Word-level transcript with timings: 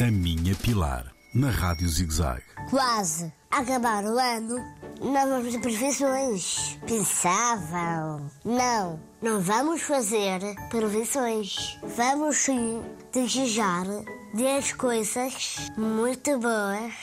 A 0.00 0.10
Minha 0.10 0.54
Pilar, 0.54 1.12
na 1.34 1.50
Rádio 1.50 1.86
ZigZag. 1.86 2.42
Quase 2.70 3.30
acabar 3.50 4.02
o 4.02 4.18
ano, 4.18 4.56
não 4.98 5.28
vamos 5.28 5.52
ter 5.52 5.60
previsões. 5.60 6.78
Pensavam. 6.86 8.30
Não, 8.42 8.98
não 9.20 9.42
vamos 9.42 9.82
fazer 9.82 10.40
previsões. 10.70 11.78
Vamos 11.98 12.38
sim 12.38 12.82
desejar 13.12 13.84
10 14.32 14.72
coisas 14.72 15.70
muito 15.76 16.38
boas 16.38 16.94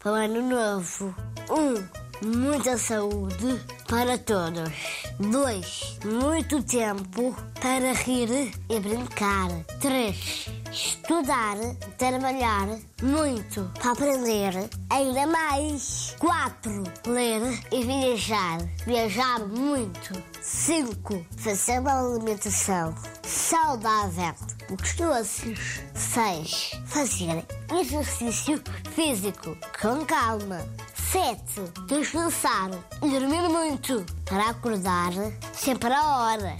para 0.00 0.10
o 0.10 0.14
ano 0.16 0.42
novo. 0.42 1.14
Um, 1.48 2.26
muita 2.26 2.76
saúde 2.76 3.60
para 3.92 4.16
todos. 4.16 4.72
2. 5.18 5.98
Muito 6.06 6.62
tempo 6.62 7.36
para 7.60 7.92
rir 7.92 8.50
e 8.70 8.80
brincar. 8.80 9.50
3. 9.82 10.48
Estudar, 10.72 11.58
trabalhar 11.98 12.68
muito 13.02 13.70
para 13.78 13.92
aprender 13.92 14.70
ainda 14.88 15.26
mais. 15.26 16.16
4. 16.18 16.84
Ler 17.06 17.42
e 17.70 17.84
viajar. 17.84 18.60
Viajar 18.86 19.40
muito. 19.40 20.22
5. 20.40 21.26
Fazer 21.36 21.78
uma 21.80 22.14
alimentação 22.14 22.94
saudável. 23.22 24.34
Os 24.70 24.94
doces. 24.94 25.82
6. 25.94 26.80
Fazer 26.86 27.44
exercício 27.78 28.58
físico 28.94 29.54
com 29.78 30.02
calma. 30.06 30.66
7. 31.12 31.44
Descansar 31.88 32.70
dormir 33.02 33.46
muito 33.46 34.02
para 34.24 34.48
acordar 34.48 35.12
sempre 35.52 35.92
a 35.92 36.16
horas. 36.16 36.56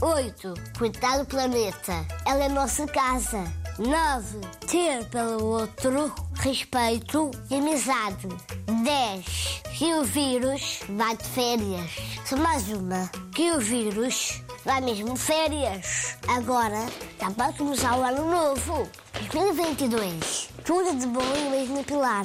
8. 0.00 0.54
Cuidar 0.78 1.18
do 1.18 1.26
planeta. 1.26 1.92
Ela 2.24 2.44
é 2.44 2.48
nossa 2.48 2.86
casa. 2.86 3.44
9. 3.78 4.38
Ter 4.66 5.04
pelo 5.10 5.44
outro 5.44 6.10
respeito 6.36 7.30
e 7.50 7.56
amizade. 7.56 8.28
10. 8.82 9.62
Que 9.76 9.92
o 9.92 10.04
vírus 10.04 10.80
vai 10.88 11.14
de 11.14 11.24
férias. 11.24 11.90
Só 12.24 12.38
mais 12.38 12.66
uma. 12.70 13.10
Que 13.34 13.52
o 13.52 13.60
vírus 13.60 14.42
vai 14.64 14.80
mesmo 14.80 15.14
férias. 15.16 16.16
Agora 16.28 16.82
está 17.12 17.30
para 17.30 17.52
começar 17.52 17.98
o 17.98 18.02
ano 18.02 18.30
novo. 18.30 18.88
2022. 19.30 20.48
Tudo 20.64 20.98
de 20.98 21.06
bom 21.08 21.20
e 21.36 21.50
mesmo 21.50 21.84
pilar. 21.84 22.24